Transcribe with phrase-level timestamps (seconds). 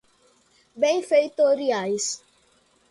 [0.79, 2.05] benfeitorias